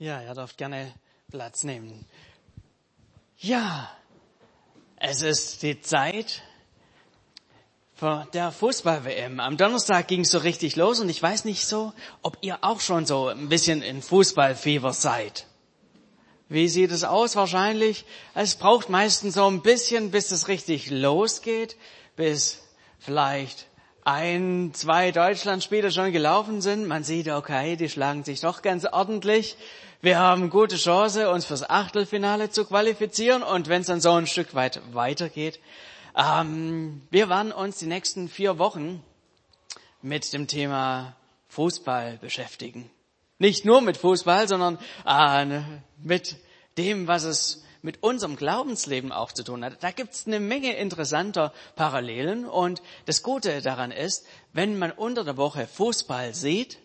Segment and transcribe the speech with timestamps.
[0.00, 0.94] Ja, ihr dürft gerne
[1.30, 2.06] Platz nehmen.
[3.36, 3.90] Ja,
[4.96, 6.40] es ist die Zeit
[7.96, 9.40] für der Fußball-WM.
[9.40, 11.92] Am Donnerstag ging es so richtig los und ich weiß nicht so,
[12.22, 15.44] ob ihr auch schon so ein bisschen in Fußballfieber seid.
[16.48, 17.36] Wie sieht es aus?
[17.36, 21.76] Wahrscheinlich, es braucht meistens so ein bisschen, bis es richtig losgeht,
[22.16, 22.62] bis
[22.98, 23.66] vielleicht
[24.04, 26.86] ein, zwei Deutschlandspiele schon gelaufen sind.
[26.86, 29.58] Man sieht, okay, die schlagen sich doch ganz ordentlich.
[30.02, 33.42] Wir haben gute Chance, uns fürs Achtelfinale zu qualifizieren.
[33.42, 35.60] Und wenn es dann so ein Stück weit weitergeht,
[36.16, 39.04] ähm, wir werden uns die nächsten vier Wochen
[40.00, 41.16] mit dem Thema
[41.48, 42.88] Fußball beschäftigen.
[43.38, 45.60] Nicht nur mit Fußball, sondern äh,
[46.02, 46.36] mit
[46.78, 49.82] dem, was es mit unserem Glaubensleben auch zu tun hat.
[49.84, 52.46] Da gibt es eine Menge interessanter Parallelen.
[52.46, 56.78] Und das Gute daran ist, wenn man unter der Woche Fußball sieht,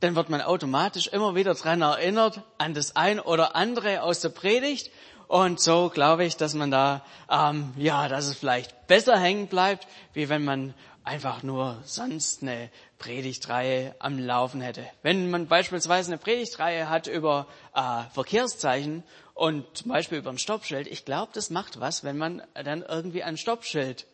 [0.00, 4.28] dann wird man automatisch immer wieder dran erinnert an das ein oder andere aus der
[4.28, 4.90] Predigt.
[5.28, 9.88] Und so glaube ich, dass man da, ähm, ja, dass es vielleicht besser hängen bleibt,
[10.12, 14.84] wie wenn man einfach nur sonst eine Predigtreihe am Laufen hätte.
[15.02, 20.86] Wenn man beispielsweise eine Predigtreihe hat über äh, Verkehrszeichen und zum Beispiel über ein Stoppschild,
[20.86, 24.06] ich glaube, das macht was, wenn man dann irgendwie ein Stoppschild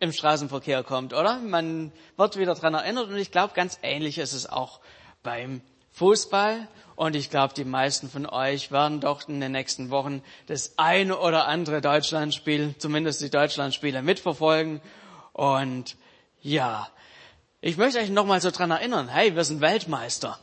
[0.00, 1.38] im Straßenverkehr kommt, oder?
[1.38, 4.80] Man wird wieder dran erinnert und ich glaube, ganz ähnlich ist es auch
[5.28, 5.60] beim
[5.92, 6.66] Fußball.
[6.96, 11.18] Und ich glaube, die meisten von euch werden doch in den nächsten Wochen das eine
[11.18, 14.80] oder andere Deutschlandspiel, zumindest die Deutschlandspiele mitverfolgen.
[15.34, 15.96] Und
[16.40, 16.88] ja,
[17.60, 20.38] ich möchte euch nochmal so dran erinnern, hey, wir sind Weltmeister.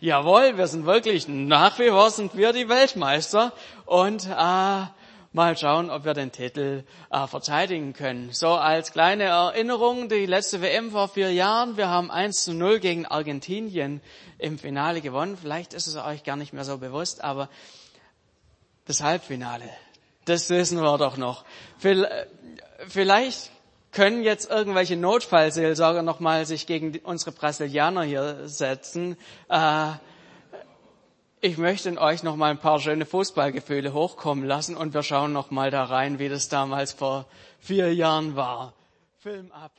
[0.00, 3.52] Jawohl, wir sind wirklich, nach wie vor sind wir die Weltmeister.
[3.84, 4.82] Und äh,
[5.36, 8.32] mal schauen, ob wir den Titel äh, verteidigen können.
[8.32, 12.80] So als kleine Erinnerung, die letzte WM vor vier Jahren, wir haben 1 zu 0
[12.80, 14.00] gegen Argentinien
[14.38, 15.36] im Finale gewonnen.
[15.36, 17.50] Vielleicht ist es euch gar nicht mehr so bewusst, aber
[18.86, 19.68] das Halbfinale,
[20.24, 21.44] das wissen wir doch noch.
[22.88, 23.50] Vielleicht
[23.92, 29.18] können jetzt irgendwelche Notfallseelsorger nochmal sich gegen unsere Brasilianer hier setzen.
[29.50, 29.92] Äh,
[31.40, 35.32] ich möchte in euch noch mal ein paar schöne Fußballgefühle hochkommen lassen und wir schauen
[35.32, 37.26] noch mal da rein, wie das damals vor
[37.58, 38.72] vier Jahren war.
[39.18, 39.72] Film ab.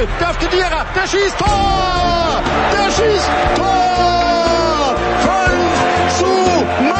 [0.00, 2.42] Rösel, der Kedira, der schießt Tor!
[2.72, 4.94] Der schießt Tor!
[5.20, 6.94] 5 zu 0!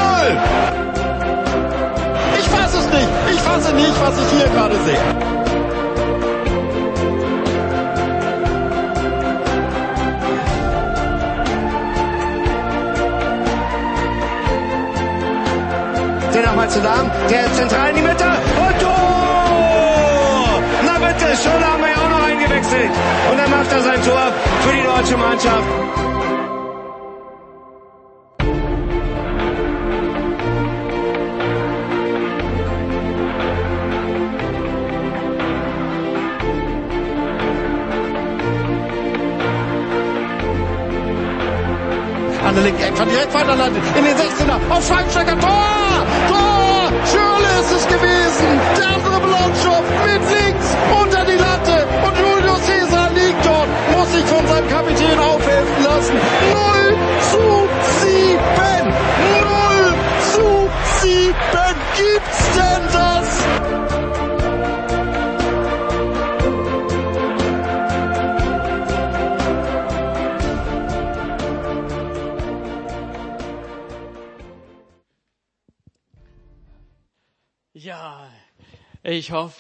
[2.39, 5.01] Ich fasse es nicht, ich fasse nicht, was ich hier gerade sehe.
[16.35, 17.97] Den nochmal zu Darm, der zentral in
[22.71, 22.91] noch eingewechselt.
[23.31, 24.33] Und dann macht er sein Tor
[24.63, 25.65] für die deutsche Mannschaft.
[42.43, 43.83] An der linken Eckfahrt direkt weiterleitet.
[43.97, 44.75] In den 16er.
[44.75, 45.39] Auf Schweinsteiger.
[45.39, 46.07] Tor!
[46.29, 46.91] Tor!
[47.07, 48.61] Schürle ist es gewesen.
[48.77, 49.10] Der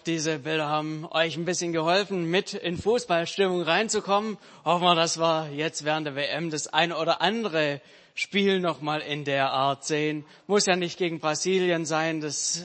[0.00, 4.38] hoffe, diese Bilder haben euch ein bisschen geholfen, mit in Fußballstimmung reinzukommen.
[4.64, 7.80] Hoffen wir, dass wir jetzt während der WM das ein oder andere
[8.14, 10.24] Spiel nochmal in der Art sehen.
[10.46, 12.64] Muss ja nicht gegen Brasilien sein, das,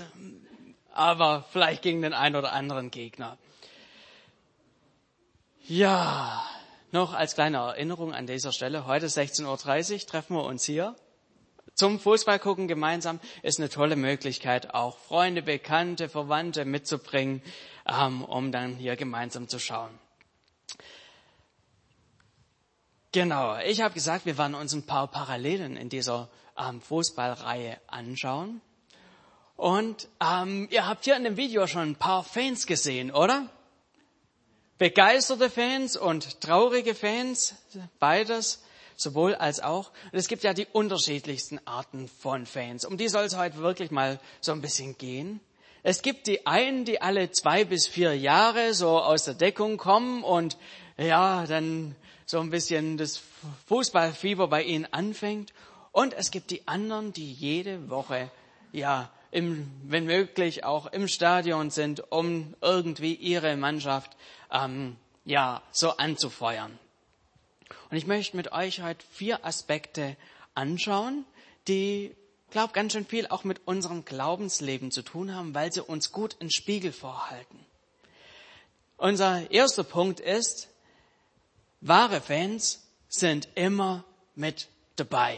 [0.93, 3.37] aber vielleicht gegen den ein oder anderen Gegner.
[5.67, 6.43] Ja,
[6.91, 10.95] noch als kleine Erinnerung an dieser Stelle, heute 16.30 Uhr treffen wir uns hier
[11.75, 17.41] zum Fußball gucken gemeinsam ist eine tolle Möglichkeit, auch Freunde, Bekannte, Verwandte mitzubringen,
[17.85, 19.91] ähm, um dann hier gemeinsam zu schauen.
[23.11, 28.61] Genau, ich habe gesagt, wir werden uns ein paar Parallelen in dieser ähm, Fußballreihe anschauen.
[29.57, 33.49] Und ähm, ihr habt hier in dem Video schon ein paar Fans gesehen, oder?
[34.77, 37.55] Begeisterte Fans und traurige Fans,
[37.99, 38.64] beides
[38.95, 39.91] sowohl als auch.
[40.11, 42.85] Und es gibt ja die unterschiedlichsten Arten von Fans.
[42.85, 45.39] Um die soll es heute wirklich mal so ein bisschen gehen.
[45.83, 50.23] Es gibt die einen, die alle zwei bis vier Jahre so aus der Deckung kommen
[50.23, 50.57] und
[50.97, 51.95] ja, dann
[52.25, 53.21] so ein bisschen das
[53.67, 55.53] Fußballfieber bei ihnen anfängt.
[55.91, 58.31] Und es gibt die anderen, die jede Woche,
[58.71, 64.15] ja, im, wenn möglich auch im Stadion sind, um irgendwie ihre Mannschaft,
[64.51, 66.79] ähm, ja, so anzufeuern.
[67.89, 70.15] Und ich möchte mit euch heute vier Aspekte
[70.53, 71.25] anschauen,
[71.67, 72.15] die,
[72.51, 76.35] glaube ganz schön viel auch mit unserem Glaubensleben zu tun haben, weil sie uns gut
[76.39, 77.65] in Spiegel vorhalten.
[78.97, 80.69] Unser erster Punkt ist,
[81.81, 85.37] wahre Fans sind immer mit dabei.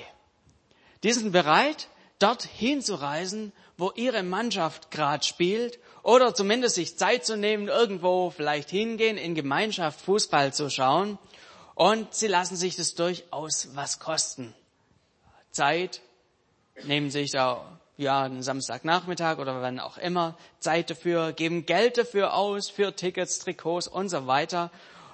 [1.03, 1.87] Die sind bereit,
[2.19, 8.31] dorthin zu reisen, wo ihre Mannschaft gerade spielt oder zumindest sich Zeit zu nehmen, irgendwo
[8.31, 11.19] vielleicht hingehen, in Gemeinschaft Fußball zu schauen
[11.77, 14.55] und sie lassen sich das durchaus was kosten.
[15.51, 16.01] Zeit,
[16.85, 22.33] nehmen sich da ja einen Samstagnachmittag oder wann auch immer Zeit dafür, geben Geld dafür
[22.33, 24.71] aus, für Tickets, Trikots und so weiter.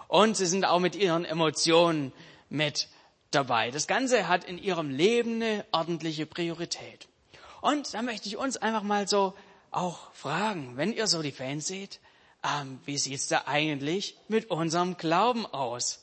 [0.07, 2.13] Und sie sind auch mit ihren Emotionen
[2.49, 2.87] mit
[3.31, 3.69] dabei.
[3.69, 7.09] Das Ganze hat in ihrem Leben eine ordentliche Priorität.
[7.59, 9.33] Und da möchte ich uns einfach mal so
[9.69, 11.99] auch fragen, wenn ihr so die Fans seht,
[12.41, 16.02] ähm, wie sieht's da eigentlich mit unserem Glauben aus?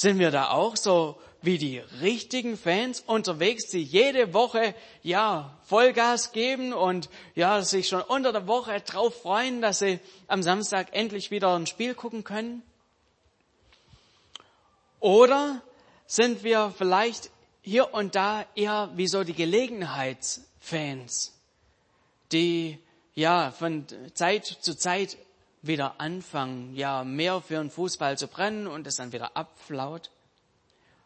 [0.00, 6.32] Sind wir da auch so wie die richtigen Fans unterwegs, die jede Woche ja Vollgas
[6.32, 11.30] geben und ja sich schon unter der Woche drauf freuen, dass sie am Samstag endlich
[11.30, 12.62] wieder ein Spiel gucken können?
[15.00, 15.60] Oder
[16.06, 17.28] sind wir vielleicht
[17.60, 21.38] hier und da eher wie so die Gelegenheitsfans,
[22.32, 22.78] die
[23.14, 25.18] ja von Zeit zu Zeit
[25.62, 30.10] wieder anfangen, ja, mehr für den Fußball zu brennen und es dann wieder abflaut?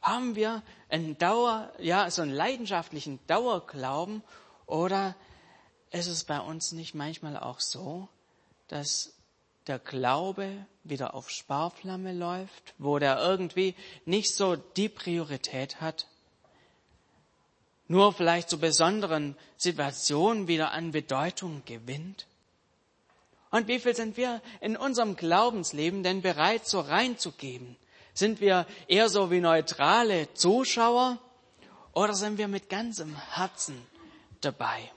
[0.01, 4.23] Haben wir einen Dauer, ja, so einen leidenschaftlichen Dauerglauben
[4.67, 5.15] oder
[5.91, 8.09] ist es bei uns nicht manchmal auch so,
[8.69, 9.15] dass
[9.67, 16.07] der Glaube wieder auf Sparflamme läuft, wo der irgendwie nicht so die Priorität hat?
[17.87, 22.27] Nur vielleicht zu besonderen Situationen wieder an Bedeutung gewinnt?
[23.55, 27.77] Und wie viel sind wir in unserem Glaubensleben denn bereit, so reinzugeben?
[28.13, 31.21] Sind wir eher so wie neutrale Zuschauer
[31.93, 33.81] oder sind wir mit ganzem Herzen
[34.41, 34.91] dabei?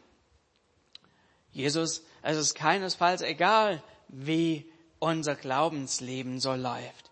[1.51, 4.65] Jesus, es ist keinesfalls egal, wie
[4.97, 7.11] unser Glaubensleben so läuft.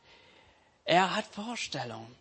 [0.83, 2.15] Er hat Vorstellungen,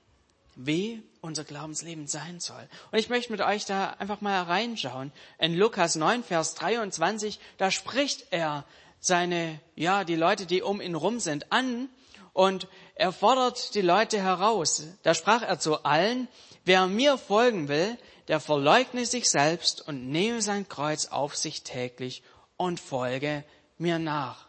[0.55, 2.69] wie unser Glaubensleben sein soll.
[2.93, 5.13] Und ich möchte mit euch da einfach mal reinschauen.
[5.39, 8.67] In Lukas 9, Vers 23, da spricht er
[9.05, 11.91] seine, ja, die Leute, die um ihn rum sind, an
[12.33, 14.83] und er fordert die Leute heraus.
[15.03, 16.27] Da sprach er zu allen,
[16.65, 22.23] wer mir folgen will, der verleugne sich selbst und nehme sein Kreuz auf sich täglich
[22.57, 23.45] und folge
[23.77, 24.47] mir nach.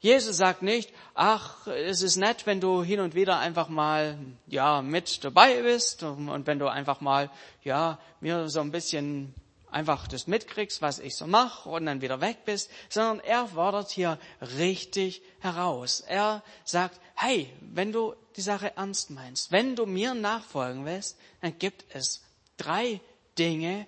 [0.00, 4.82] Jesus sagt nicht, ach, es ist nett, wenn du hin und wieder einfach mal, ja,
[4.82, 7.30] mit dabei bist und wenn du einfach mal,
[7.64, 9.34] ja, mir so ein bisschen
[9.70, 13.90] einfach das mitkriegst, was ich so mache und dann wieder weg bist, sondern er fordert
[13.90, 16.00] hier richtig heraus.
[16.00, 21.58] Er sagt, hey, wenn du die Sache ernst meinst, wenn du mir nachfolgen willst, dann
[21.58, 22.22] gibt es
[22.56, 23.00] drei
[23.38, 23.86] Dinge,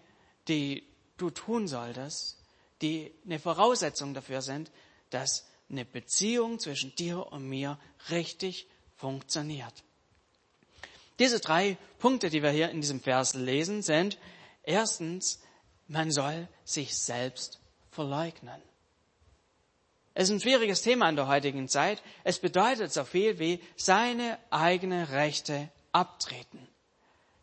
[0.49, 0.85] die
[1.17, 2.39] du tun solltest,
[2.83, 4.71] die eine Voraussetzung dafür sind,
[5.11, 7.79] dass eine Beziehung zwischen dir und mir
[8.11, 8.67] richtig
[8.97, 9.85] funktioniert.
[11.19, 14.19] Diese drei Punkte, die wir hier in diesem Vers lesen, sind
[14.63, 15.41] erstens,
[15.89, 18.63] man soll sich selbst verleugnen.
[20.15, 22.03] Es ist ein schwieriges Thema in der heutigen Zeit.
[22.25, 26.67] Es bedeutet so viel wie seine eigene Rechte abtreten.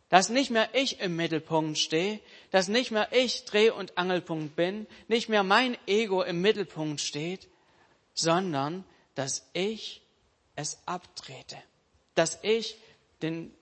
[0.09, 2.19] Dass nicht mehr ich im Mittelpunkt stehe,
[2.51, 7.47] dass nicht mehr ich Dreh- und Angelpunkt bin, nicht mehr mein Ego im Mittelpunkt steht,
[8.13, 8.83] sondern
[9.15, 10.01] dass ich
[10.55, 11.57] es abtrete,
[12.13, 12.77] dass ich
[13.21, 13.53] den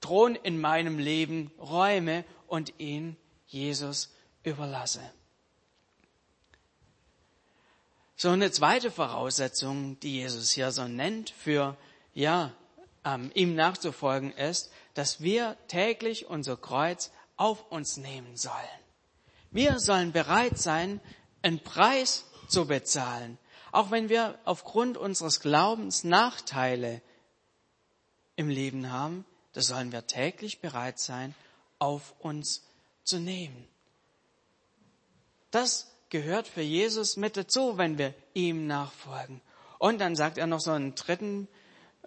[0.00, 3.16] Thron in meinem Leben räume und ihn
[3.54, 4.10] Jesus
[4.42, 5.00] überlasse.
[8.16, 11.76] So eine zweite Voraussetzung, die Jesus hier so nennt für,
[12.12, 12.52] ja,
[13.04, 18.54] ähm, ihm nachzufolgen ist, dass wir täglich unser Kreuz auf uns nehmen sollen.
[19.50, 21.00] Wir sollen bereit sein,
[21.42, 23.38] einen Preis zu bezahlen,
[23.72, 27.02] auch wenn wir aufgrund unseres Glaubens Nachteile
[28.36, 31.34] im Leben haben, da sollen wir täglich bereit sein,
[31.78, 32.62] auf uns
[33.04, 33.66] zu nehmen.
[35.50, 39.40] Das gehört für Jesus mit dazu, wenn wir ihm nachfolgen.
[39.78, 41.48] Und dann sagt er noch so einen dritten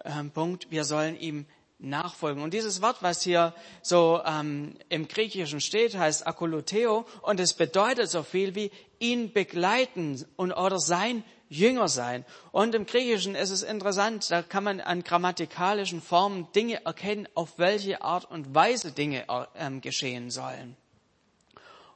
[0.03, 1.45] äh, Punkt, wir sollen ihm
[1.79, 2.41] nachfolgen.
[2.41, 8.09] Und dieses Wort, was hier so ähm, im Griechischen steht, heißt akoloteo und es bedeutet
[8.09, 12.25] so viel wie ihn begleiten und oder sein Jünger sein.
[12.51, 17.57] Und im Griechischen ist es interessant, da kann man an grammatikalischen Formen Dinge erkennen, auf
[17.57, 20.75] welche Art und Weise Dinge äh, geschehen sollen.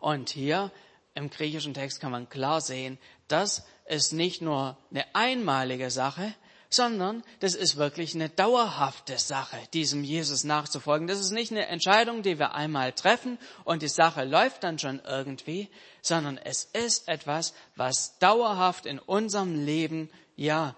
[0.02, 0.72] Und hier
[1.14, 6.34] im griechischen Text kann man klar sehen, das ist nicht nur eine einmalige Sache,
[6.70, 11.08] sondern das ist wirklich eine dauerhafte Sache, diesem Jesus nachzufolgen.
[11.08, 15.02] Das ist nicht eine Entscheidung, die wir einmal treffen und die Sache läuft dann schon
[15.06, 15.70] irgendwie,
[16.02, 20.76] sondern es ist etwas, was dauerhaft in unserem Leben, ja,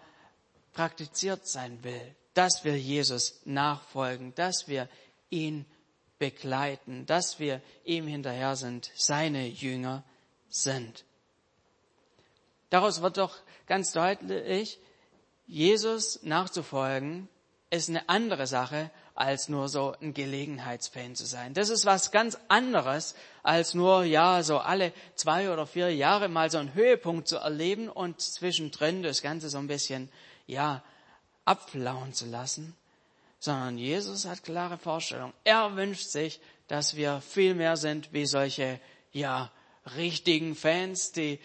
[0.73, 4.89] praktiziert sein will, dass wir Jesus nachfolgen, dass wir
[5.29, 5.65] ihn
[6.19, 10.03] begleiten, dass wir ihm hinterher sind, seine Jünger
[10.49, 11.05] sind.
[12.69, 13.35] Daraus wird doch
[13.67, 14.79] ganz deutlich,
[15.47, 17.27] Jesus nachzufolgen
[17.69, 21.53] ist eine andere Sache, als nur so ein Gelegenheitsfan zu sein.
[21.53, 26.49] Das ist was ganz anderes, als nur, ja, so alle zwei oder vier Jahre mal
[26.49, 30.09] so einen Höhepunkt zu erleben und zwischendrin das Ganze so ein bisschen,
[30.47, 30.83] ja,
[31.45, 32.75] abflauen zu lassen.
[33.43, 35.33] Sondern Jesus hat klare Vorstellungen.
[35.43, 38.79] Er wünscht sich, dass wir viel mehr sind wie solche,
[39.11, 39.51] ja,
[39.97, 41.41] richtigen Fans, die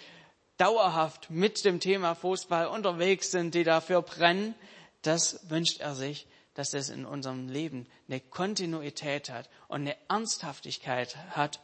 [0.58, 4.54] dauerhaft mit dem Thema Fußball unterwegs sind, die dafür brennen,
[5.02, 11.16] das wünscht er sich, dass das in unserem Leben eine Kontinuität hat und eine Ernsthaftigkeit
[11.30, 11.58] hat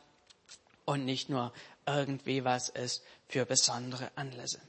[0.85, 1.53] und nicht nur
[1.87, 4.61] irgendwie was ist für besondere Anlässe.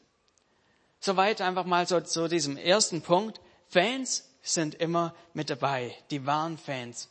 [0.99, 3.41] Soweit einfach mal so zu diesem ersten Punkt.
[3.67, 7.09] Fans sind immer mit dabei, die wahren Fans.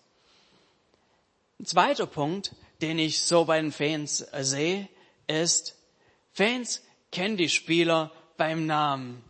[1.60, 4.88] Ein zweiter Punkt, den ich so bei den Fans sehe,
[5.26, 5.76] ist,
[6.32, 9.22] Fans kennen die Spieler beim Namen.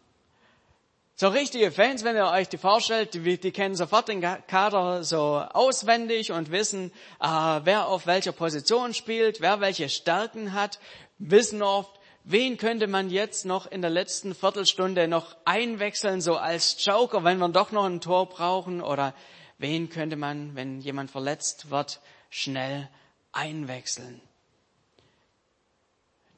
[1.16, 5.38] So richtige Fans, wenn ihr euch die vorstellt, die, die kennen sofort den Kader so
[5.52, 7.26] auswendig und wissen, äh,
[7.62, 10.80] wer auf welcher Position spielt, wer welche Stärken hat,
[11.18, 16.84] wissen oft, wen könnte man jetzt noch in der letzten Viertelstunde noch einwechseln, so als
[16.84, 19.14] Joker, wenn wir doch noch ein Tor brauchen, oder
[19.58, 22.00] wen könnte man, wenn jemand verletzt wird,
[22.30, 22.88] schnell
[23.32, 24.20] einwechseln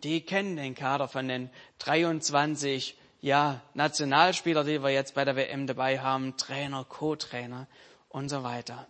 [0.06, 1.50] die kennen den Kader von den
[1.80, 7.66] 23 ja, Nationalspieler, die wir jetzt bei der WM dabei haben, Trainer, Co-Trainer
[8.08, 8.86] und so weiter.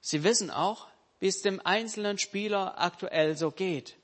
[0.00, 0.88] Sie wissen auch,
[1.20, 3.96] wie es dem einzelnen Spieler aktuell so geht.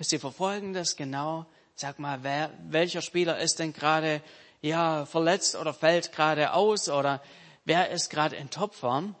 [0.00, 4.20] Sie verfolgen das genau Sag mal, wer, welcher Spieler ist denn gerade
[4.60, 7.22] ja verletzt oder fällt gerade aus oder
[7.64, 9.14] wer ist gerade in Topform?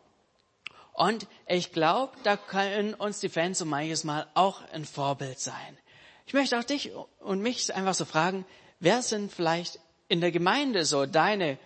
[0.92, 5.78] Und ich glaube, da können uns die Fans so manches Mal auch ein Vorbild sein.
[6.26, 8.44] Ich möchte auch dich und mich einfach so fragen,
[8.78, 11.58] wer sind vielleicht in der Gemeinde so deine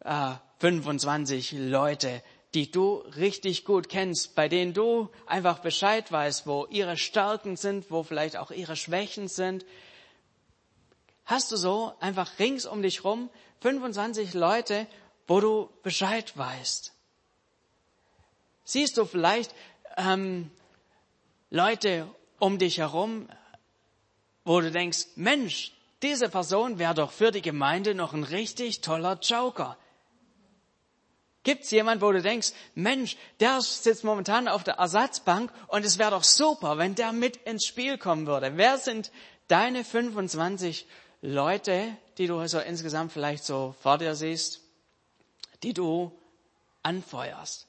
[0.00, 2.22] äh, 25 Leute,
[2.54, 7.90] die du richtig gut kennst, bei denen du einfach Bescheid weißt, wo ihre Stärken sind,
[7.90, 9.64] wo vielleicht auch ihre Schwächen sind.
[11.24, 14.86] Hast du so einfach rings um dich rum 25 Leute,
[15.26, 16.92] wo du Bescheid weißt?
[18.64, 19.54] Siehst du vielleicht
[19.96, 20.50] ähm,
[21.50, 23.28] Leute um dich herum,
[24.44, 25.72] wo du denkst, Mensch,
[26.02, 29.76] diese Person wäre doch für die Gemeinde noch ein richtig toller Joker.
[31.46, 36.10] Gibt's jemand, wo du denkst, Mensch, der sitzt momentan auf der Ersatzbank und es wäre
[36.10, 38.56] doch super, wenn der mit ins Spiel kommen würde.
[38.56, 39.12] Wer sind
[39.46, 40.88] deine 25
[41.22, 44.60] Leute, die du so insgesamt vielleicht so vor dir siehst,
[45.62, 46.10] die du
[46.82, 47.68] anfeuerst?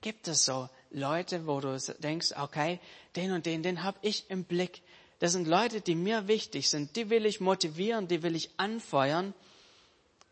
[0.00, 2.80] Gibt es so Leute, wo du denkst, okay,
[3.14, 4.82] den und den, den habe ich im Blick.
[5.20, 6.96] Das sind Leute, die mir wichtig sind.
[6.96, 9.32] Die will ich motivieren, die will ich anfeuern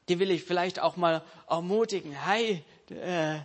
[0.09, 2.13] die will ich vielleicht auch mal ermutigen.
[2.13, 3.41] Hey, äh,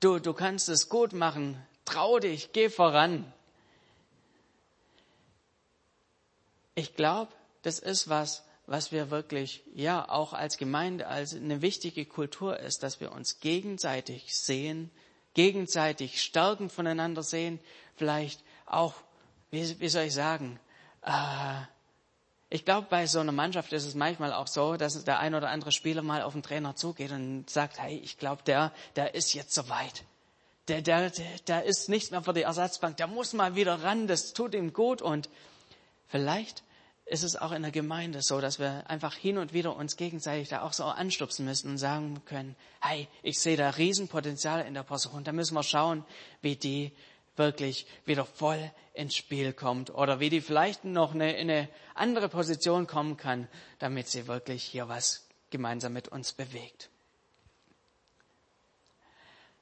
[0.00, 1.60] du, du kannst es gut machen.
[1.84, 3.32] Trau dich, geh voran.
[6.74, 7.32] Ich glaube,
[7.62, 12.82] das ist was, was wir wirklich, ja, auch als Gemeinde, als eine wichtige Kultur ist,
[12.82, 14.90] dass wir uns gegenseitig sehen,
[15.34, 17.60] gegenseitig Stärken voneinander sehen,
[17.96, 18.94] vielleicht auch,
[19.50, 20.60] wie, wie soll ich sagen,
[21.02, 21.62] äh,
[22.48, 25.50] ich glaube, bei so einer Mannschaft ist es manchmal auch so, dass der ein oder
[25.50, 29.34] andere Spieler mal auf den Trainer zugeht und sagt, hey, ich glaube, der, der ist
[29.34, 30.04] jetzt soweit.
[30.68, 31.12] Der, der,
[31.46, 32.96] der, ist nicht mehr für die Ersatzbank.
[32.96, 34.06] Der muss mal wieder ran.
[34.06, 35.00] Das tut ihm gut.
[35.00, 35.28] Und
[36.08, 36.62] vielleicht
[37.04, 40.48] ist es auch in der Gemeinde so, dass wir einfach hin und wieder uns gegenseitig
[40.48, 44.82] da auch so anstupsen müssen und sagen können, hey, ich sehe da Riesenpotenzial in der
[44.82, 45.22] Person.
[45.22, 46.04] Da müssen wir schauen,
[46.42, 46.92] wie die
[47.36, 52.86] wirklich wieder voll ins Spiel kommt oder wie die vielleicht noch in eine andere Position
[52.86, 56.90] kommen kann, damit sie wirklich hier was gemeinsam mit uns bewegt.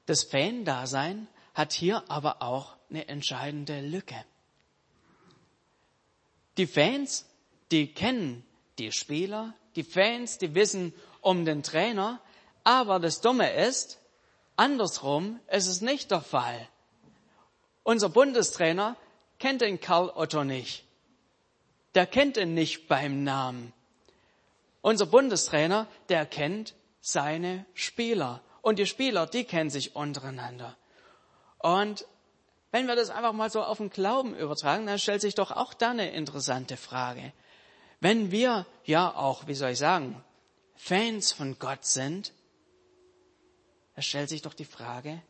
[0.05, 4.23] Das Fan-Dasein hat hier aber auch eine entscheidende Lücke.
[6.57, 7.25] Die Fans,
[7.71, 8.45] die kennen
[8.77, 12.21] die Spieler, die Fans, die wissen um den Trainer,
[12.63, 13.99] aber das Dumme ist,
[14.55, 16.67] andersrum ist es nicht der Fall.
[17.85, 18.97] Unser Bundestrainer
[19.37, 20.83] kennt den Karl Otto nicht.
[21.93, 23.73] Der kennt ihn nicht beim Namen.
[24.81, 28.41] Unser Bundestrainer, der kennt seine Spieler.
[28.63, 30.75] Und die Spieler, die kennen sich untereinander.
[31.59, 32.07] Und
[32.71, 35.75] wenn wir das einfach mal so auf den Glauben übertragen, dann stellt sich doch auch
[35.75, 37.33] da eine interessante Frage.
[37.99, 40.23] Wenn wir ja auch, wie soll ich sagen,
[40.73, 42.33] Fans von Gott sind,
[43.95, 45.21] da stellt sich doch die Frage,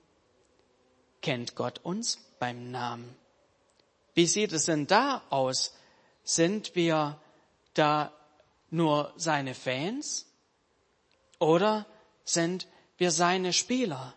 [1.25, 2.19] kennt Gott uns?
[2.38, 3.15] beim Namen.
[4.13, 5.73] Wie sieht es denn da aus?
[6.23, 7.19] Sind wir
[7.73, 8.11] da
[8.69, 10.27] nur seine Fans
[11.39, 11.88] oder
[12.23, 14.13] sind wir seine Spieler?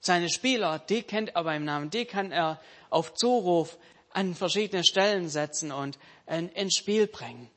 [0.00, 2.60] Seine Spieler, die kennt er beim Namen, die kann er
[2.90, 3.78] auf Zuruf
[4.10, 7.50] an verschiedene Stellen setzen und ins Spiel bringen.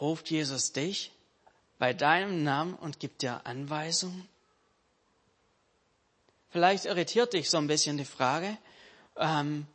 [0.00, 1.10] Ruft Jesus dich
[1.78, 4.28] bei deinem Namen und gibt dir Anweisungen?
[6.50, 8.56] Vielleicht irritiert dich so ein bisschen die Frage.
[9.16, 9.66] Ähm,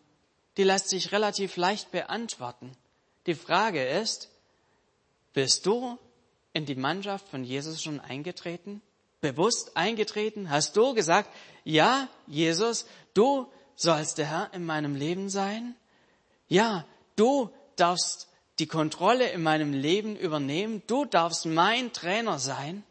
[0.57, 2.71] die lässt sich relativ leicht beantworten.
[3.25, 4.29] Die Frage ist,
[5.33, 5.97] bist du
[6.53, 8.81] in die Mannschaft von Jesus schon eingetreten?
[9.21, 10.49] Bewusst eingetreten?
[10.49, 11.29] Hast du gesagt,
[11.63, 15.75] ja, Jesus, du sollst der Herr in meinem Leben sein?
[16.47, 18.27] Ja, du darfst
[18.59, 20.83] die Kontrolle in meinem Leben übernehmen.
[20.87, 22.83] Du darfst mein Trainer sein.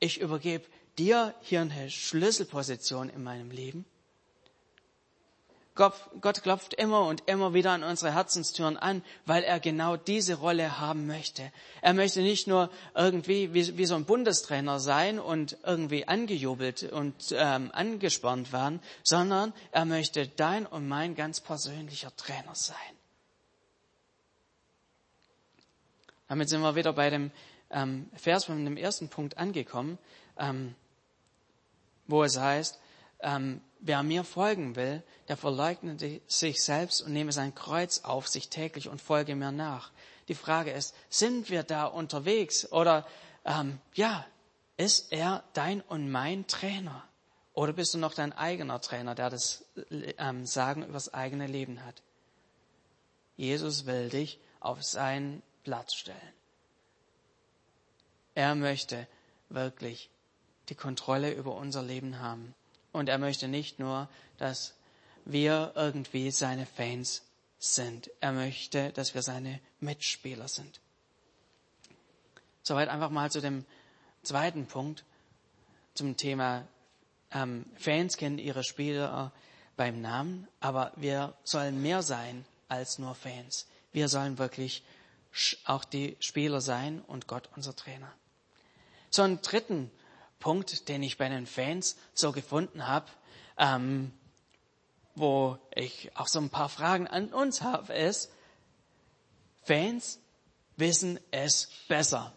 [0.00, 0.64] Ich übergebe
[0.98, 3.84] dir hier eine Schlüsselposition in meinem Leben?
[5.74, 10.78] Gott klopft immer und immer wieder an unsere Herzenstüren an, weil er genau diese Rolle
[10.78, 11.50] haben möchte.
[11.80, 17.14] Er möchte nicht nur irgendwie wie, wie so ein Bundestrainer sein und irgendwie angejubelt und
[17.32, 22.76] ähm, angespornt werden, sondern er möchte dein und mein ganz persönlicher Trainer sein.
[26.28, 27.30] Damit sind wir wieder bei dem
[27.70, 29.98] ähm, Vers von dem ersten Punkt angekommen.
[30.38, 30.74] Ähm,
[32.12, 32.78] wo es heißt,
[33.20, 35.96] ähm, wer mir folgen will, der verleugne
[36.26, 39.90] sich selbst und nehme sein Kreuz auf sich täglich und folge mir nach.
[40.28, 43.06] Die Frage ist, sind wir da unterwegs oder
[43.44, 44.24] ähm, ja,
[44.76, 47.04] ist er dein und mein Trainer?
[47.54, 51.84] Oder bist du noch dein eigener Trainer, der das ähm, Sagen über das eigene Leben
[51.84, 52.02] hat?
[53.36, 56.16] Jesus will dich auf seinen Platz stellen.
[58.34, 59.06] Er möchte
[59.48, 60.10] wirklich
[60.68, 62.54] die Kontrolle über unser Leben haben.
[62.92, 64.74] Und er möchte nicht nur, dass
[65.24, 67.22] wir irgendwie seine Fans
[67.58, 68.10] sind.
[68.20, 70.80] Er möchte, dass wir seine Mitspieler sind.
[72.62, 73.64] Soweit einfach mal zu dem
[74.22, 75.04] zweiten Punkt,
[75.94, 76.66] zum Thema
[77.32, 79.32] ähm, Fans kennen ihre Spieler
[79.76, 83.66] beim Namen, aber wir sollen mehr sein als nur Fans.
[83.92, 84.84] Wir sollen wirklich
[85.64, 88.12] auch die Spieler sein und Gott unser Trainer.
[89.10, 89.90] So einen dritten
[90.42, 93.06] Punkt, den ich bei den Fans so gefunden habe,
[93.56, 94.12] ähm,
[95.14, 98.32] wo ich auch so ein paar Fragen an uns habe, ist,
[99.62, 100.18] Fans
[100.76, 102.32] wissen es besser.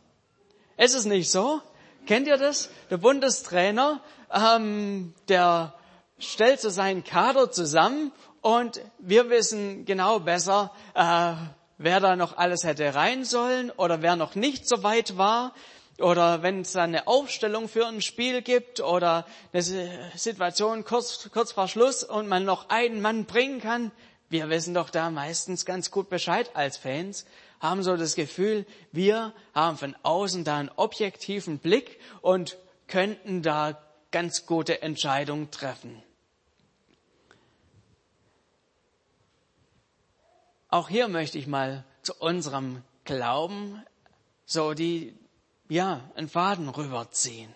[0.77, 1.61] Ist es nicht so?
[2.05, 2.69] Kennt ihr das?
[2.91, 5.73] Der Bundestrainer, ähm, der
[6.19, 11.33] stellt so seinen Kader zusammen und wir wissen genau besser, äh,
[11.79, 15.55] wer da noch alles hätte rein sollen oder wer noch nicht so weit war.
[15.99, 21.53] Oder wenn es dann eine Aufstellung für ein Spiel gibt oder eine Situation kurz, kurz
[21.53, 23.91] vor Schluss und man noch einen Mann bringen kann,
[24.29, 27.25] wir wissen doch da meistens ganz gut Bescheid als Fans,
[27.61, 33.81] haben so das Gefühl, wir haben von außen da einen objektiven Blick und könnten da
[34.11, 36.03] ganz gute Entscheidungen treffen.
[40.69, 43.81] Auch hier möchte ich mal zu unserem Glauben
[44.45, 45.13] so die,
[45.69, 47.53] ja, einen Faden rüberziehen.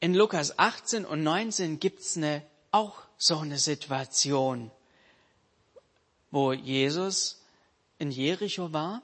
[0.00, 4.70] In Lukas 18 und 19 gibt's eine, auch so eine Situation,
[6.30, 7.40] wo Jesus
[7.98, 9.00] in Jericho war.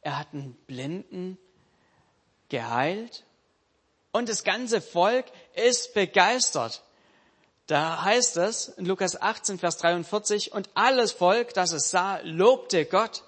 [0.00, 1.38] Er hat einen Blinden
[2.48, 3.24] geheilt
[4.12, 6.82] und das ganze Volk ist begeistert.
[7.66, 12.86] Da heißt es in Lukas 18, Vers 43, und alles Volk, das es sah, lobte
[12.86, 13.24] Gott.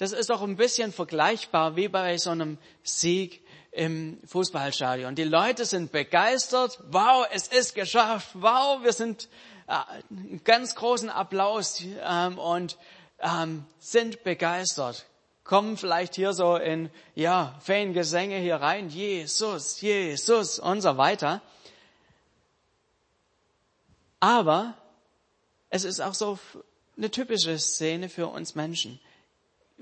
[0.00, 5.14] Das ist doch ein bisschen vergleichbar wie bei so einem Sieg im Fußballstadion.
[5.14, 6.82] Die Leute sind begeistert.
[6.88, 8.30] Wow, es ist geschafft.
[8.32, 9.28] Wow, wir sind
[9.68, 9.74] äh,
[10.08, 12.78] einen ganz großen Applaus ähm, und
[13.18, 15.04] ähm, sind begeistert.
[15.44, 18.88] Kommen vielleicht hier so in ja Fangesänge hier rein.
[18.88, 21.42] Jesus, Jesus und so weiter.
[24.18, 24.72] Aber
[25.68, 26.38] es ist auch so
[26.96, 28.98] eine typische Szene für uns Menschen.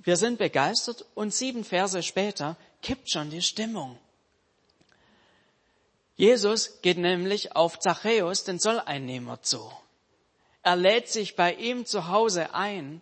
[0.01, 3.99] Wir sind begeistert und sieben Verse später kippt schon die Stimmung.
[6.17, 9.73] Jesus geht nämlich auf Zachäus, den Zolleinnehmer, zu.
[10.63, 13.01] Er lädt sich bei ihm zu Hause ein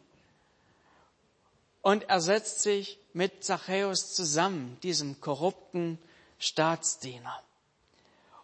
[1.83, 5.99] und er setzt sich mit Zachäus zusammen, diesem korrupten
[6.39, 7.43] Staatsdiener.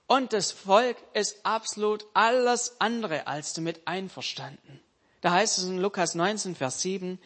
[0.07, 4.81] Und das Volk ist absolut alles andere als damit einverstanden.
[5.23, 7.19] Da heißt es in Lukas 19, Vers 7,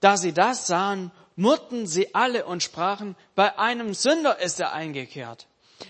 [0.00, 5.46] da sie das sahen, murrten sie alle und sprachen, bei einem Sünder ist er eingekehrt.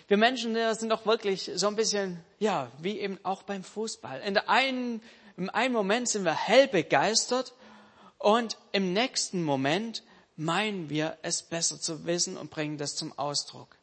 [0.07, 4.21] Wir Menschen sind doch wirklich so ein bisschen, ja, wie eben auch beim Fußball.
[4.21, 5.03] In der einen,
[5.39, 7.55] Im einen Moment sind wir hell begeistert
[8.19, 10.03] und im nächsten Moment
[10.37, 13.77] meinen wir es besser zu wissen und bringen das zum Ausdruck.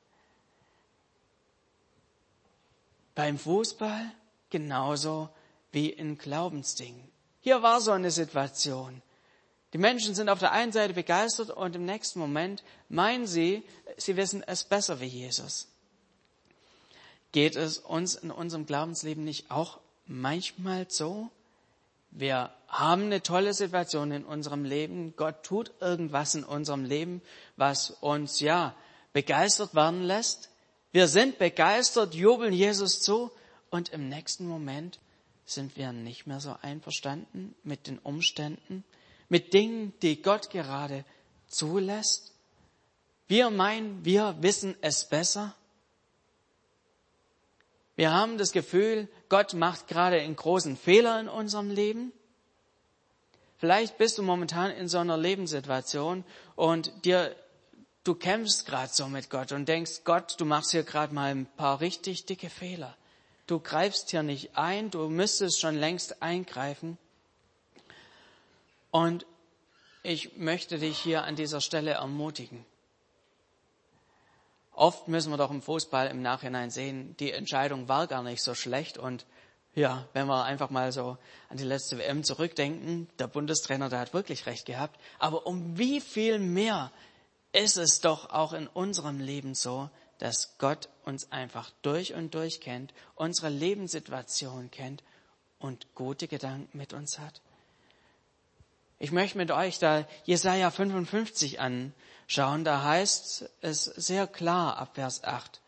[3.16, 4.12] Beim Fußball
[4.50, 5.30] genauso
[5.72, 7.10] wie in Glaubensdingen.
[7.40, 9.02] Hier war so eine Situation.
[9.76, 13.62] Die Menschen sind auf der einen Seite begeistert und im nächsten Moment meinen sie,
[13.98, 15.68] sie wissen es besser wie Jesus.
[17.34, 21.30] Geht es uns in unserem Glaubensleben nicht auch manchmal so?
[22.12, 25.14] Wir haben eine tolle Situation in unserem Leben.
[25.18, 27.22] Gott tut irgendwas in unserem Leben,
[27.58, 28.74] was uns ja
[29.12, 30.52] begeistert werden lässt.
[30.94, 33.30] Wir sind begeistert, jubeln Jesus zu
[33.72, 35.00] und im nächsten Moment
[35.46, 38.86] sind wir nicht mehr so einverstanden mit den Umständen,
[39.30, 41.06] mit Dingen, die Gott gerade
[41.48, 42.34] zulässt.
[43.28, 45.56] Wir meinen, wir wissen es besser.
[47.96, 52.12] Wir haben das Gefühl, Gott macht gerade einen großen Fehler in unserem Leben.
[53.58, 57.36] Vielleicht bist du momentan in so einer Lebenssituation und dir
[58.06, 61.48] du kämpfst gerade so mit Gott und denkst, Gott, du machst hier gerade mal ein
[61.58, 62.96] paar richtig dicke Fehler.
[63.48, 66.98] Du greifst hier nicht ein, du müsstest schon längst eingreifen.
[68.96, 69.26] Und
[70.04, 72.66] ich möchte dich hier an dieser Stelle ermutigen.
[74.72, 78.56] Oft müssen wir doch im Fußball im Nachhinein sehen, die Entscheidung war gar nicht so
[78.56, 79.26] schlecht und
[79.74, 81.18] ja, wenn wir einfach mal so
[81.50, 84.98] an die letzte WM zurückdenken, der Bundestrainer, der hat wirklich recht gehabt.
[85.20, 86.90] Aber um wie viel mehr
[87.52, 92.62] ist es doch auch in unserem Leben so, dass Gott uns einfach durch und durch
[92.62, 95.04] kennt, unsere Lebenssituation kennt
[95.60, 97.42] und gute Gedanken mit uns hat.
[99.00, 102.64] Ich möchte mit euch da Jesaja 55 anschauen.
[102.64, 105.62] Da heißt es sehr klar ab Vers 8.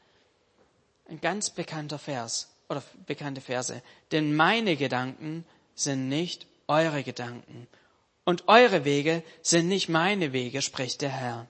[1.09, 3.81] Ein ganz bekannter Vers oder bekannte Verse.
[4.11, 7.67] Denn meine Gedanken sind nicht eure Gedanken
[8.25, 11.47] und eure Wege sind nicht meine Wege, spricht der Herr.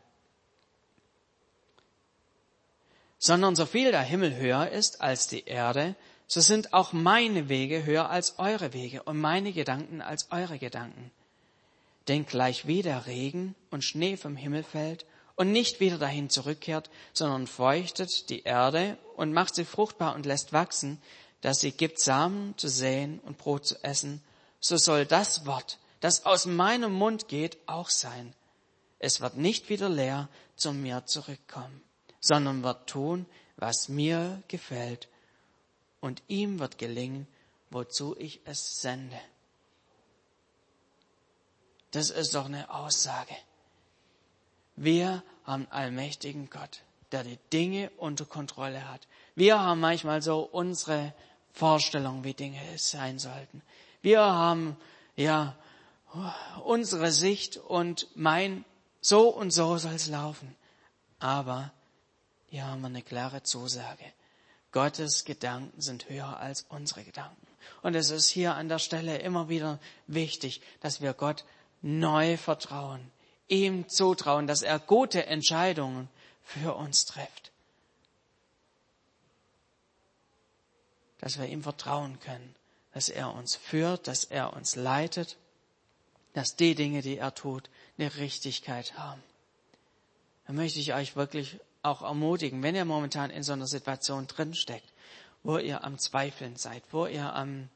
[3.17, 5.95] Sondern so viel der Himmel höher ist als die Erde,
[6.27, 11.11] so sind auch meine Wege höher als eure Wege und meine Gedanken als eure Gedanken.
[12.07, 16.89] Denn gleich wie der Regen und Schnee vom Himmel fällt und nicht wieder dahin zurückkehrt,
[17.13, 21.01] sondern feuchtet die Erde und macht sie fruchtbar und lässt wachsen,
[21.41, 24.21] dass sie gibt Samen zu säen und Brot zu essen,
[24.59, 28.33] so soll das Wort, das aus meinem Mund geht, auch sein.
[28.99, 31.81] Es wird nicht wieder leer zu mir zurückkommen,
[32.19, 33.25] sondern wird tun,
[33.57, 35.07] was mir gefällt,
[35.99, 37.27] und ihm wird gelingen,
[37.69, 39.19] wozu ich es sende.
[41.91, 43.35] Das ist doch eine Aussage.
[44.75, 49.07] Wir haben allmächtigen Gott, der die Dinge unter Kontrolle hat.
[49.35, 51.13] Wir haben manchmal so unsere
[51.53, 53.61] Vorstellung, wie Dinge sein sollten.
[54.01, 54.77] Wir haben,
[55.15, 55.55] ja,
[56.63, 58.65] unsere Sicht und mein,
[59.01, 60.55] so und so soll es laufen.
[61.19, 61.71] Aber
[62.49, 64.05] hier haben wir eine klare Zusage.
[64.71, 67.47] Gottes Gedanken sind höher als unsere Gedanken.
[67.81, 71.45] Und es ist hier an der Stelle immer wieder wichtig, dass wir Gott
[71.81, 73.11] neu vertrauen,
[73.47, 76.09] ihm zutrauen, dass er gute Entscheidungen
[76.43, 77.51] für uns trifft.
[81.19, 82.55] Dass wir ihm vertrauen können,
[82.93, 85.37] dass er uns führt, dass er uns leitet,
[86.33, 89.23] dass die Dinge, die er tut, eine Richtigkeit haben.
[90.45, 94.91] Da möchte ich euch wirklich auch ermutigen, wenn ihr momentan in so einer Situation drinsteckt,
[95.43, 97.69] wo ihr am Zweifeln seid, wo ihr am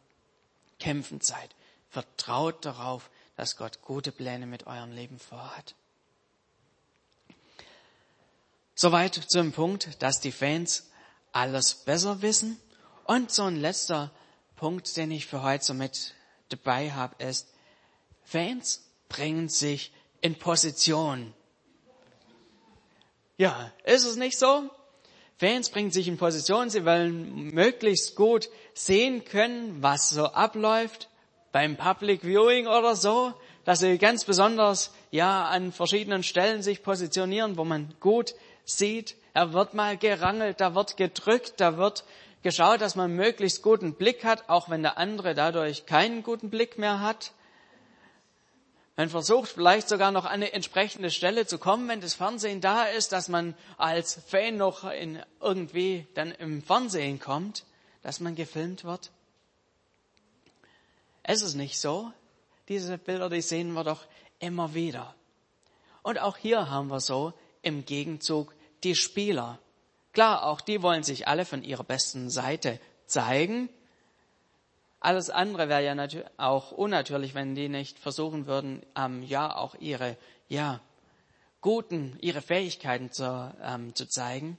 [0.80, 1.56] Kämpfen seid,
[1.90, 3.10] vertraut darauf,
[3.42, 5.74] dass Gott gute Pläne mit eurem Leben vorhat.
[8.76, 10.92] Soweit zum Punkt, dass die Fans
[11.32, 12.60] alles besser wissen.
[13.06, 14.12] Und so ein letzter
[14.58, 16.14] Punkt, den ich für heute so mit
[16.50, 17.48] dabei habe, ist,
[18.24, 21.34] Fans bringen sich in Position.
[23.38, 24.70] Ja, ist es nicht so?
[25.38, 31.10] Fans bringen sich in Position, sie wollen möglichst gut sehen können, was so abläuft
[31.52, 33.34] beim Public Viewing oder so,
[33.66, 38.34] dass sie ganz besonders ja an verschiedenen Stellen sich positionieren, wo man gut
[38.66, 42.04] sieht, er wird mal gerangelt, da wird gedrückt, da wird
[42.44, 46.78] geschaut, dass man möglichst guten Blick hat, auch wenn der andere dadurch keinen guten Blick
[46.78, 47.32] mehr hat.
[48.98, 52.84] Man versucht vielleicht sogar noch an eine entsprechende Stelle zu kommen, wenn das Fernsehen da
[52.84, 57.64] ist, dass man als Fan noch in irgendwie dann im Fernsehen kommt,
[58.04, 59.12] dass man gefilmt wird.
[61.24, 62.12] Es ist nicht so.
[62.68, 64.06] Diese Bilder, die sehen wir doch
[64.40, 65.16] immer wieder.
[66.04, 68.54] Und auch hier haben wir so im Gegenzug
[68.84, 69.60] die Spieler.
[70.14, 73.70] Klar, auch die wollen sich alle von ihrer besten Seite zeigen.
[75.00, 79.76] Alles andere wäre ja natürlich auch unnatürlich, wenn die nicht versuchen würden, ähm, ja auch
[79.76, 80.82] ihre ja
[81.62, 84.58] guten, ihre Fähigkeiten zu, ähm, zu zeigen.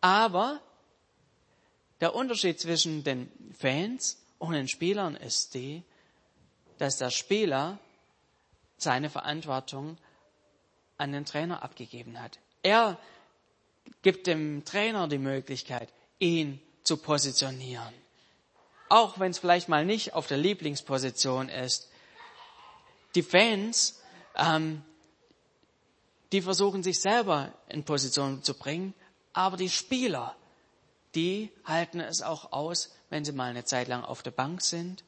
[0.00, 0.60] Aber
[2.00, 5.84] der Unterschied zwischen den Fans und den Spielern ist die,
[6.78, 7.78] dass der Spieler
[8.78, 9.98] seine Verantwortung
[10.96, 12.38] an den Trainer abgegeben hat.
[12.62, 12.98] Er
[14.00, 17.92] gibt dem Trainer die Möglichkeit, ihn zu positionieren.
[18.88, 21.90] Auch wenn es vielleicht mal nicht auf der Lieblingsposition ist.
[23.14, 24.00] Die Fans,
[24.36, 24.82] ähm,
[26.32, 28.94] die versuchen sich selber in Position zu bringen,
[29.34, 30.34] aber die Spieler,
[31.14, 35.04] die halten es auch aus, wenn sie mal eine Zeit lang auf der Bank sind,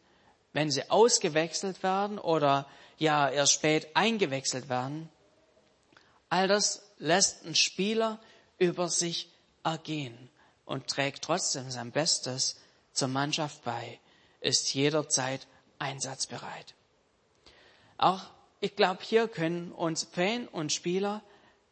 [0.53, 5.09] wenn sie ausgewechselt werden oder ja erst spät eingewechselt werden.
[6.29, 8.21] All das lässt ein Spieler
[8.59, 9.31] über sich
[9.65, 10.31] ergehen
[10.67, 12.61] und trägt trotzdem sein Bestes
[12.93, 13.99] zur Mannschaft bei,
[14.41, 15.47] ist jederzeit
[15.79, 16.75] einsatzbereit.
[17.97, 18.25] Auch
[18.61, 21.23] ich glaube, hier können uns Fan und Spieler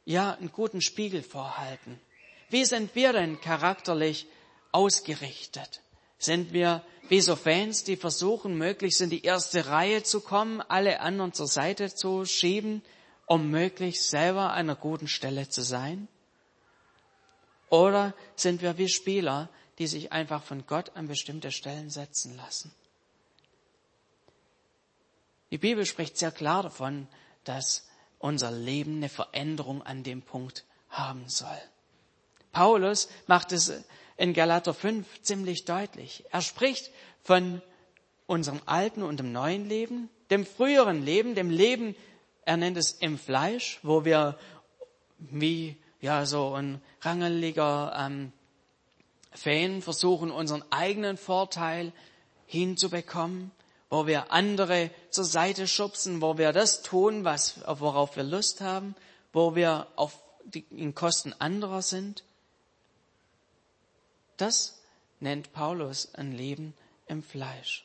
[0.04, 2.00] ja einen guten Spiegel vorhalten.
[2.48, 4.26] Wie sind wir denn charakterlich
[4.72, 5.82] ausgerichtet?
[6.20, 11.00] Sind wir wie so Fans, die versuchen, möglichst in die erste Reihe zu kommen, alle
[11.00, 12.82] anderen zur Seite zu schieben,
[13.26, 16.06] um möglichst selber an einer guten Stelle zu sein?
[17.70, 22.70] Oder sind wir wie Spieler, die sich einfach von Gott an bestimmte Stellen setzen lassen?
[25.50, 27.08] Die Bibel spricht sehr klar davon,
[27.44, 31.60] dass unser Leben eine Veränderung an dem Punkt haben soll.
[32.52, 33.72] Paulus macht es
[34.20, 36.24] in Galater 5 ziemlich deutlich.
[36.30, 36.90] Er spricht
[37.22, 37.62] von
[38.26, 41.96] unserem alten und dem neuen Leben, dem früheren Leben, dem Leben,
[42.44, 44.38] er nennt es im Fleisch, wo wir
[45.18, 48.32] wie ja so ein rangeliger ähm,
[49.32, 51.92] Fan versuchen, unseren eigenen Vorteil
[52.44, 53.50] hinzubekommen,
[53.88, 58.94] wo wir andere zur Seite schubsen, wo wir das tun, was, worauf wir Lust haben,
[59.32, 62.22] wo wir auf die, in Kosten anderer sind.
[64.40, 64.80] Das
[65.18, 66.72] nennt Paulus ein Leben
[67.06, 67.84] im Fleisch.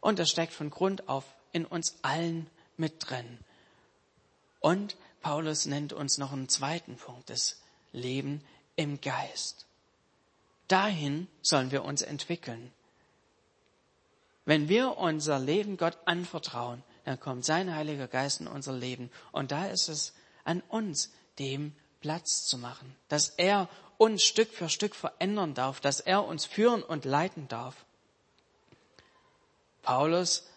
[0.00, 3.38] Und das steckt von Grund auf in uns allen mit drin.
[4.60, 8.44] Und Paulus nennt uns noch einen zweiten Punkt, das Leben
[8.76, 9.66] im Geist.
[10.68, 12.72] Dahin sollen wir uns entwickeln.
[14.44, 19.10] Wenn wir unser Leben Gott anvertrauen, dann kommt sein Heiliger Geist in unser Leben.
[19.30, 20.12] Und da ist es
[20.44, 23.68] an uns, dem Platz zu machen, dass er
[24.02, 27.84] uns Stück für Stück verändern darf, dass er uns führen und leiten darf.
[29.82, 30.48] Paulus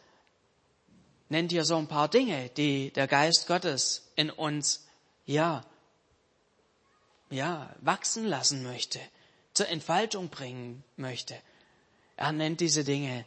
[1.29, 4.87] nennt hier so ein paar Dinge, die der Geist Gottes in uns,
[5.27, 5.63] ja,
[7.29, 8.99] ja, wachsen lassen möchte,
[9.53, 11.39] zur Entfaltung bringen möchte.
[12.17, 13.25] Er nennt diese Dinge,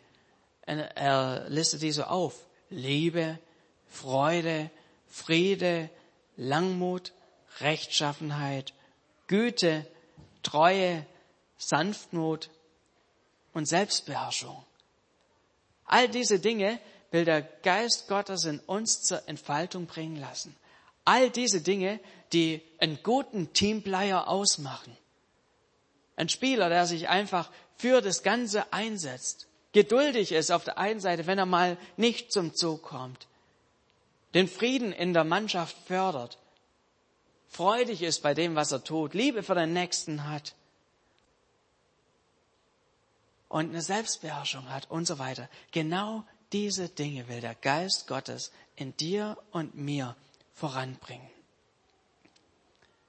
[0.67, 2.35] er listet die so auf.
[2.71, 3.39] Liebe,
[3.87, 4.69] Freude,
[5.07, 5.91] Friede,
[6.37, 7.13] Langmut,
[7.61, 8.75] Rechtschaffenheit,
[9.29, 9.87] Güte,
[10.43, 11.07] Treue,
[11.57, 12.51] Sanftmut
[13.53, 14.65] und Selbstbeherrschung.
[15.85, 16.79] All diese Dinge
[17.11, 20.55] will der Geist Gottes in uns zur Entfaltung bringen lassen.
[21.05, 22.01] All diese Dinge,
[22.33, 24.97] die einen guten Teamplayer ausmachen.
[26.17, 31.27] Ein Spieler, der sich einfach für das Ganze einsetzt, geduldig ist auf der einen Seite,
[31.27, 33.27] wenn er mal nicht zum Zug kommt,
[34.35, 36.39] den Frieden in der Mannschaft fördert,
[37.49, 40.55] freudig ist bei dem, was er tut, Liebe für den Nächsten hat
[43.49, 45.49] und eine Selbstbeherrschung hat und so weiter.
[45.73, 50.17] Genau diese Dinge will der Geist Gottes in dir und mir
[50.55, 51.29] voranbringen.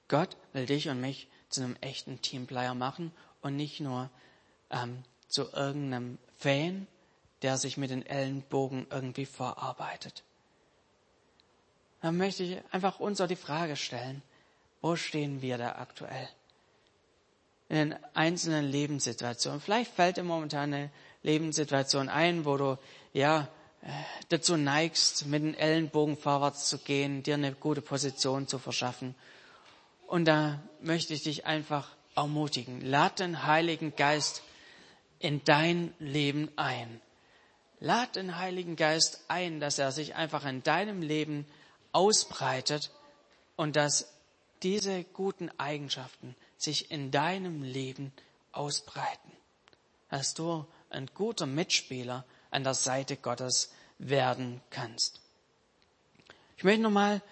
[0.08, 4.10] Gott will dich und mich zu einem echten Teamplayer machen und nicht nur
[4.70, 6.86] ähm, zu irgendeinem Fan,
[7.42, 10.24] der sich mit den Ellenbogen irgendwie vorarbeitet.
[12.02, 14.22] Dann möchte ich einfach uns so die Frage stellen,
[14.80, 16.28] wo stehen wir da aktuell?
[17.68, 19.60] In den einzelnen Lebenssituationen.
[19.60, 20.90] Vielleicht fällt dir momentan eine
[21.22, 22.78] Lebenssituation ein, wo du
[23.12, 23.48] ja
[23.82, 23.88] äh,
[24.28, 29.14] dazu neigst, mit den Ellenbogen vorwärts zu gehen, dir eine gute Position zu verschaffen.
[30.06, 32.80] Und da möchte ich dich einfach ermutigen.
[32.80, 34.42] Lad den Heiligen Geist
[35.20, 37.00] in dein Leben ein.
[37.78, 41.46] Lad den Heiligen Geist ein, dass er sich einfach in deinem Leben
[41.92, 42.90] ausbreitet
[43.56, 44.12] und dass
[44.62, 48.12] diese guten Eigenschaften sich in deinem Leben
[48.52, 49.32] ausbreiten.
[50.10, 55.20] Dass du ein guter Mitspieler an der Seite Gottes werden kannst.
[56.56, 57.22] Ich möchte nochmal,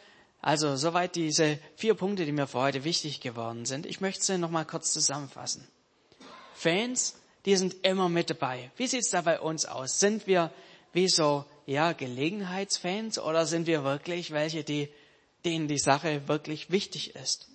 [0.41, 4.39] also soweit diese vier Punkte, die mir für heute wichtig geworden sind, ich möchte sie
[4.39, 5.67] nochmal kurz zusammenfassen.
[6.55, 8.71] Fans, die sind immer mit dabei.
[8.77, 10.01] Wie sieht's da bei uns aus?
[10.01, 10.51] Sind wir
[10.93, 14.89] wie so, ja, Gelegenheitsfans oder sind wir wirklich welche, die,
[15.45, 17.49] denen die Sache wirklich wichtig ist?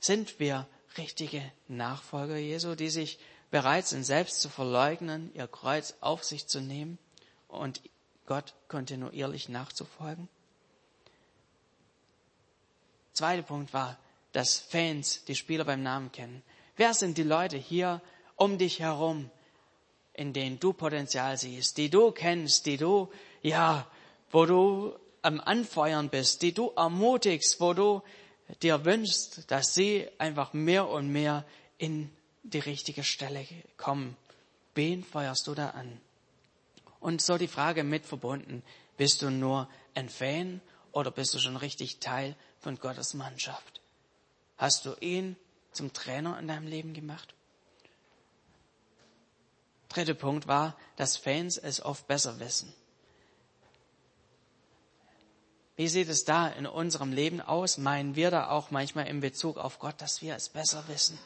[0.00, 0.66] Sind wir
[0.98, 3.18] richtige Nachfolger Jesu, die sich
[3.50, 6.98] bereit sind, selbst zu verleugnen, ihr Kreuz auf sich zu nehmen
[7.48, 7.80] und
[8.26, 10.28] Gott kontinuierlich nachzufolgen.
[13.12, 13.98] Zweiter Punkt war,
[14.32, 16.42] dass Fans die Spieler beim Namen kennen.
[16.76, 18.00] Wer sind die Leute hier
[18.36, 19.30] um dich herum,
[20.14, 23.10] in denen du Potenzial siehst, die du kennst, die du,
[23.42, 23.86] ja,
[24.30, 28.02] wo du am Anfeuern bist, die du ermutigst, wo du
[28.60, 31.44] dir wünschst, dass sie einfach mehr und mehr
[31.78, 32.10] in
[32.42, 34.16] die richtige Stelle kommen.
[34.74, 36.00] Wen feuerst du da an?
[37.00, 38.62] Und so die Frage mit verbunden,
[38.96, 40.60] bist du nur ein Fan
[40.92, 43.80] oder bist du schon richtig Teil von Gottes Mannschaft?
[44.56, 45.36] Hast du ihn
[45.72, 47.34] zum Trainer in deinem Leben gemacht?
[49.88, 52.72] Dritter Punkt war, dass Fans es oft besser wissen.
[55.82, 57.76] Wie sieht es da in unserem Leben aus?
[57.76, 61.18] Meinen wir da auch manchmal in Bezug auf Gott, dass wir es besser wissen?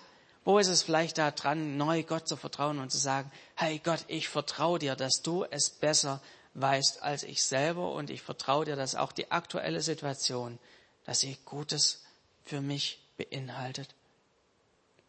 [0.46, 4.06] Wo ist es vielleicht da dran, neu Gott zu vertrauen und zu sagen, hey Gott,
[4.08, 6.22] ich vertraue dir, dass du es besser
[6.54, 10.58] weißt als ich selber und ich vertraue dir, dass auch die aktuelle Situation,
[11.04, 12.02] dass sie Gutes
[12.46, 13.94] für mich beinhaltet.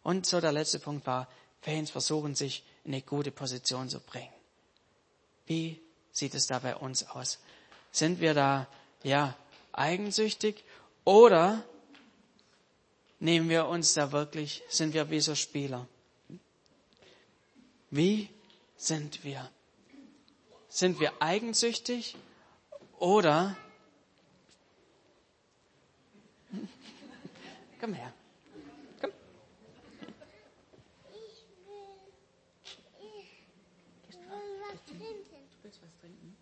[0.03, 1.29] Und so der letzte Punkt war,
[1.61, 4.33] Fans versuchen sich in eine gute Position zu bringen.
[5.45, 5.79] Wie
[6.11, 7.39] sieht es da bei uns aus?
[7.93, 8.67] Sind wir da,
[9.07, 9.35] ja,
[9.73, 10.63] eigensüchtig
[11.05, 11.63] oder
[13.19, 15.87] nehmen wir uns da wirklich, sind wir wie so Spieler?
[17.89, 18.29] Wie
[18.77, 19.49] sind wir?
[20.77, 22.15] sind wir eigensüchtig
[22.99, 23.57] oder
[27.81, 28.13] komm her.
[29.01, 29.11] Komm.
[34.85, 34.99] Du
[35.63, 36.37] willst was trinken?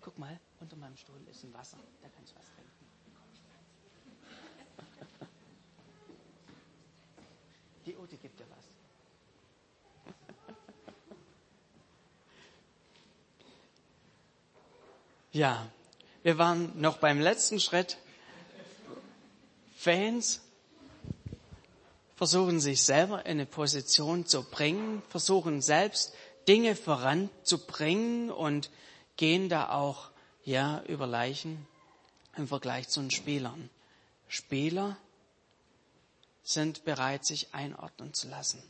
[0.00, 0.40] Guck mal,
[0.82, 2.72] meinem Stuhl ist ein Wasser, da kannst du was trinken.
[7.86, 8.64] Die Ute gibt dir was.
[15.34, 15.66] Ja,
[16.24, 17.96] wir waren noch beim letzten Schritt.
[19.76, 20.42] Fans
[22.16, 26.12] versuchen sich selber in eine Position zu bringen, versuchen selbst
[26.48, 28.68] Dinge voranzubringen und
[29.16, 30.11] gehen da auch
[30.44, 31.66] ja über Leichen
[32.36, 33.70] im Vergleich zu den Spielern.
[34.28, 34.96] Spieler
[36.42, 38.62] sind bereit, sich einordnen zu lassen,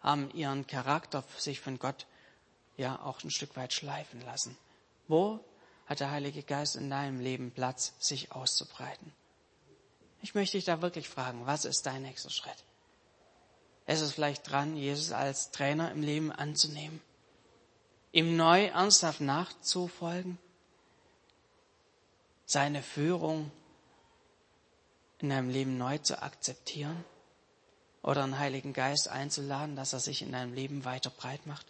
[0.00, 2.06] haben ihren Charakter sich von Gott
[2.76, 4.56] ja auch ein Stück weit schleifen lassen.
[5.08, 5.40] Wo
[5.86, 9.12] hat der Heilige Geist in deinem Leben Platz, sich auszubreiten?
[10.20, 12.64] Ich möchte dich da wirklich fragen, was ist dein nächster Schritt?
[13.86, 17.00] Es ist vielleicht dran, Jesus als Trainer im Leben anzunehmen,
[18.12, 20.38] ihm neu ernsthaft nachzufolgen,
[22.52, 23.50] seine Führung
[25.20, 27.02] in deinem Leben neu zu akzeptieren
[28.02, 31.66] oder einen Heiligen Geist einzuladen, dass er sich in deinem Leben weiter breit macht?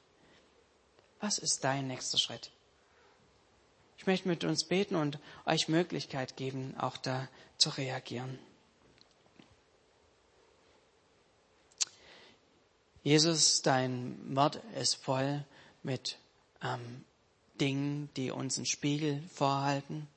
[1.20, 2.50] Was ist dein nächster Schritt?
[3.96, 7.28] Ich möchte mit uns beten und euch Möglichkeit geben, auch da
[7.58, 8.40] zu reagieren.
[13.04, 15.44] Jesus, dein Wort ist voll
[15.84, 16.18] mit
[16.60, 17.04] ähm,
[17.60, 20.08] Dingen, die uns einen Spiegel vorhalten,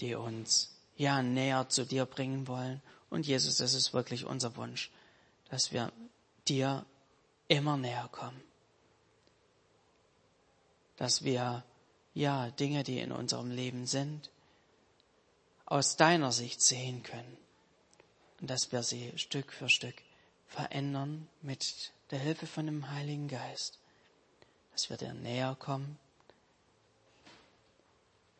[0.00, 2.82] die uns ja näher zu dir bringen wollen.
[3.10, 4.90] Und Jesus, das ist wirklich unser Wunsch,
[5.50, 5.92] dass wir
[6.48, 6.84] dir
[7.48, 8.40] immer näher kommen.
[10.96, 11.64] Dass wir
[12.14, 14.30] ja, Dinge, die in unserem Leben sind,
[15.66, 17.36] aus deiner Sicht sehen können
[18.40, 19.96] und dass wir sie Stück für Stück
[20.46, 23.78] verändern mit der Hilfe von dem Heiligen Geist,
[24.72, 25.98] dass wir dir näher kommen,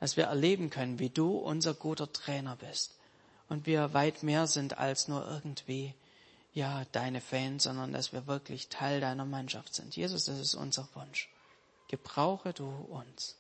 [0.01, 2.95] dass wir erleben können, wie du unser guter Trainer bist
[3.49, 5.95] und wir weit mehr sind als nur irgendwie
[6.53, 9.97] ja deine Fans, sondern dass wir wirklich Teil deiner Mannschaft sind.
[9.97, 11.29] Jesus, das ist unser Wunsch.
[11.89, 13.37] Gebrauche du uns.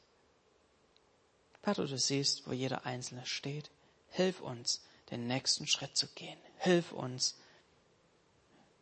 [1.63, 3.71] Vater, du siehst, wo jeder Einzelne steht.
[4.11, 6.39] Hilf uns, den nächsten Schritt zu gehen.
[6.59, 7.37] Hilf uns,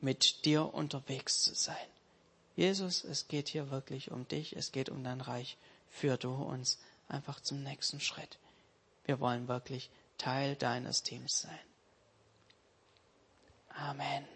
[0.00, 1.76] mit dir unterwegs zu sein.
[2.56, 5.56] Jesus, es geht hier wirklich um dich, es geht um dein Reich.
[5.90, 6.78] Führ du uns
[7.12, 8.38] einfach zum nächsten Schritt.
[9.04, 11.58] Wir wollen wirklich Teil deines Teams sein.
[13.70, 14.26] Amen.